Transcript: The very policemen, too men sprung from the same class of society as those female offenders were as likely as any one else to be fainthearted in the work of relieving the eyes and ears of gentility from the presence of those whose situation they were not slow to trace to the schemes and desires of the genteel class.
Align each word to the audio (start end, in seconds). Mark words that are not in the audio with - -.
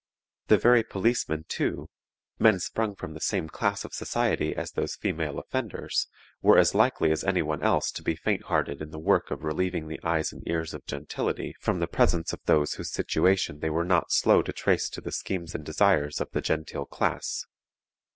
The 0.47 0.57
very 0.57 0.81
policemen, 0.81 1.45
too 1.47 1.87
men 2.39 2.59
sprung 2.59 2.95
from 2.95 3.13
the 3.13 3.21
same 3.21 3.47
class 3.47 3.85
of 3.85 3.93
society 3.93 4.55
as 4.55 4.71
those 4.71 4.95
female 4.95 5.37
offenders 5.37 6.07
were 6.41 6.57
as 6.57 6.73
likely 6.73 7.11
as 7.11 7.23
any 7.23 7.43
one 7.43 7.61
else 7.61 7.91
to 7.91 8.01
be 8.01 8.15
fainthearted 8.15 8.81
in 8.81 8.89
the 8.89 8.97
work 8.97 9.29
of 9.29 9.43
relieving 9.43 9.89
the 9.89 9.99
eyes 10.01 10.31
and 10.33 10.41
ears 10.47 10.73
of 10.73 10.87
gentility 10.87 11.53
from 11.59 11.79
the 11.81 11.85
presence 11.87 12.33
of 12.33 12.41
those 12.45 12.73
whose 12.73 12.91
situation 12.91 13.59
they 13.59 13.69
were 13.69 13.85
not 13.85 14.11
slow 14.11 14.41
to 14.41 14.51
trace 14.51 14.89
to 14.89 15.01
the 15.01 15.11
schemes 15.11 15.53
and 15.53 15.65
desires 15.65 16.19
of 16.19 16.31
the 16.31 16.41
genteel 16.41 16.85
class. 16.87 17.45